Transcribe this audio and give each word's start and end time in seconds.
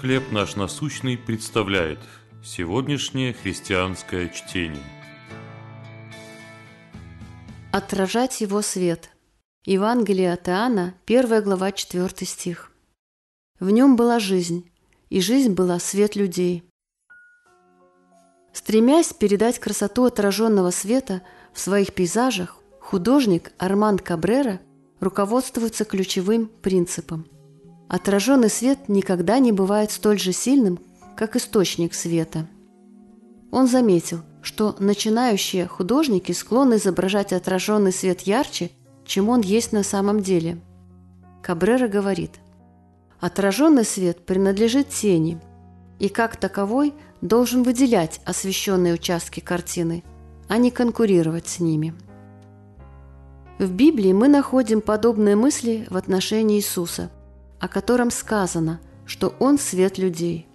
«Хлеб 0.00 0.32
наш 0.32 0.56
насущный» 0.56 1.16
представляет 1.16 2.00
сегодняшнее 2.42 3.32
христианское 3.32 4.28
чтение. 4.28 4.82
Отражать 7.72 8.40
его 8.40 8.60
свет. 8.60 9.10
Евангелие 9.64 10.32
от 10.32 10.48
Иоанна, 10.48 10.94
1 11.06 11.42
глава, 11.42 11.72
4 11.72 12.08
стих. 12.26 12.72
В 13.60 13.70
нем 13.70 13.96
была 13.96 14.18
жизнь, 14.18 14.68
и 15.10 15.20
жизнь 15.20 15.54
была 15.54 15.78
свет 15.78 16.16
людей. 16.16 16.64
Стремясь 18.52 19.12
передать 19.12 19.58
красоту 19.58 20.04
отраженного 20.04 20.70
света 20.70 21.22
в 21.52 21.60
своих 21.60 21.94
пейзажах, 21.94 22.58
художник 22.80 23.52
Арман 23.58 23.98
Кабрера 23.98 24.60
руководствуется 25.00 25.84
ключевым 25.84 26.48
принципом. 26.48 27.26
Отраженный 27.94 28.50
свет 28.50 28.88
никогда 28.88 29.38
не 29.38 29.52
бывает 29.52 29.92
столь 29.92 30.18
же 30.18 30.32
сильным, 30.32 30.80
как 31.14 31.36
источник 31.36 31.94
света. 31.94 32.48
Он 33.52 33.68
заметил, 33.68 34.22
что 34.42 34.74
начинающие 34.80 35.68
художники 35.68 36.32
склонны 36.32 36.74
изображать 36.74 37.32
отраженный 37.32 37.92
свет 37.92 38.22
ярче, 38.22 38.72
чем 39.06 39.28
он 39.28 39.42
есть 39.42 39.70
на 39.70 39.84
самом 39.84 40.22
деле. 40.22 40.58
Кабрера 41.40 41.86
говорит, 41.86 42.32
отраженный 43.20 43.84
свет 43.84 44.26
принадлежит 44.26 44.88
тени 44.88 45.40
и 46.00 46.08
как 46.08 46.34
таковой 46.34 46.94
должен 47.20 47.62
выделять 47.62 48.20
освещенные 48.24 48.94
участки 48.94 49.38
картины, 49.38 50.02
а 50.48 50.56
не 50.56 50.72
конкурировать 50.72 51.46
с 51.46 51.60
ними. 51.60 51.94
В 53.60 53.70
Библии 53.70 54.12
мы 54.12 54.26
находим 54.26 54.80
подобные 54.80 55.36
мысли 55.36 55.86
в 55.90 55.96
отношении 55.96 56.56
Иисуса, 56.56 57.12
о 57.64 57.68
котором 57.68 58.10
сказано, 58.10 58.78
что 59.06 59.34
Он 59.38 59.58
свет 59.58 59.96
людей. 59.96 60.46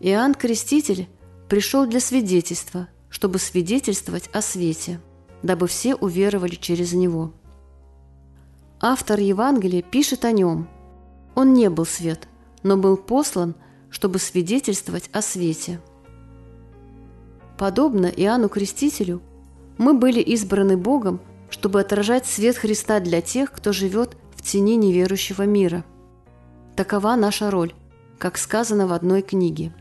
Иоанн 0.00 0.34
Креститель 0.34 1.08
пришел 1.48 1.86
для 1.86 1.98
свидетельства, 1.98 2.88
чтобы 3.08 3.38
свидетельствовать 3.38 4.28
о 4.34 4.42
свете, 4.42 5.00
дабы 5.42 5.66
все 5.66 5.94
уверовали 5.94 6.56
через 6.56 6.92
Него. 6.92 7.32
Автор 8.82 9.18
Евангелия 9.18 9.80
пишет 9.80 10.26
о 10.26 10.32
Нем. 10.32 10.68
Он 11.34 11.54
не 11.54 11.70
был 11.70 11.86
свет, 11.86 12.28
но 12.62 12.76
был 12.76 12.98
послан, 12.98 13.54
чтобы 13.88 14.18
свидетельствовать 14.18 15.08
о 15.14 15.22
свете. 15.22 15.80
Подобно 17.56 18.08
Иоанну 18.08 18.50
Крестителю, 18.50 19.22
мы 19.78 19.94
были 19.94 20.20
избраны 20.20 20.76
Богом 20.76 21.22
чтобы 21.50 21.80
отражать 21.80 22.26
свет 22.26 22.56
Христа 22.56 23.00
для 23.00 23.20
тех, 23.20 23.52
кто 23.52 23.72
живет 23.72 24.16
тени 24.48 24.76
неверующего 24.76 25.42
мира. 25.42 25.84
Такова 26.74 27.16
наша 27.16 27.50
роль, 27.50 27.74
как 28.18 28.38
сказано 28.38 28.86
в 28.86 28.92
одной 28.92 29.20
книге. 29.20 29.74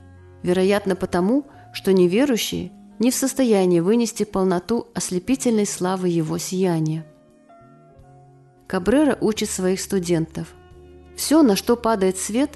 Вероятно, 0.43 0.95
потому, 0.95 1.45
что 1.73 1.93
неверующие 1.93 2.71
не 2.99 3.11
в 3.11 3.15
состоянии 3.15 3.79
вынести 3.79 4.23
полноту 4.23 4.87
ослепительной 4.93 5.65
славы 5.65 6.09
Его 6.09 6.37
сияния. 6.37 7.05
Кабрера 8.67 9.17
учит 9.21 9.49
своих 9.49 9.79
студентов. 9.79 10.53
Все, 11.15 11.41
на 11.43 11.55
что 11.55 11.77
падает 11.77 12.17
свет, 12.17 12.51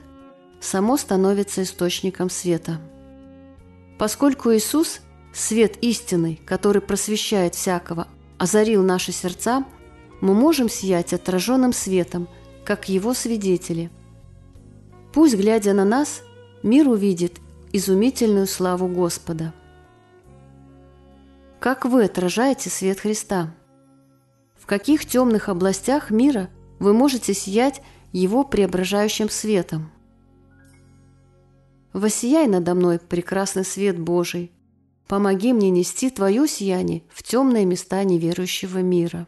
само 0.59 0.97
становится 0.97 1.63
источником 1.63 2.29
света. 2.29 2.81
Поскольку 3.97 4.53
Иисус– 4.53 4.99
свет 5.33 5.77
истинный, 5.81 6.41
который 6.45 6.81
просвещает 6.81 7.55
всякого, 7.55 8.07
озарил 8.37 8.83
наши 8.83 9.13
сердца, 9.13 9.63
мы 10.21 10.33
можем 10.33 10.69
сиять 10.69 11.13
отраженным 11.13 11.73
светом, 11.73 12.27
как 12.63 12.89
Его 12.89 13.13
свидетели. 13.13 13.89
Пусть, 15.13 15.35
глядя 15.35 15.73
на 15.73 15.83
нас, 15.83 16.21
мир 16.63 16.87
увидит 16.87 17.39
изумительную 17.73 18.47
славу 18.47 18.87
Господа. 18.87 19.53
Как 21.59 21.85
вы 21.85 22.05
отражаете 22.05 22.69
свет 22.69 22.99
Христа? 22.99 23.53
В 24.57 24.65
каких 24.65 25.05
темных 25.05 25.49
областях 25.49 26.11
мира 26.11 26.49
вы 26.79 26.93
можете 26.93 27.33
сиять 27.33 27.81
Его 28.11 28.43
преображающим 28.43 29.29
светом? 29.29 29.91
Воссияй 31.93 32.47
надо 32.47 32.73
мной 32.73 32.99
прекрасный 32.99 33.65
свет 33.65 33.99
Божий, 33.99 34.51
Помоги 35.11 35.51
мне 35.51 35.69
нести 35.71 36.09
Твое 36.09 36.47
сияние 36.47 37.03
в 37.09 37.21
темные 37.21 37.65
места 37.65 38.01
неверующего 38.05 38.77
мира. 38.77 39.27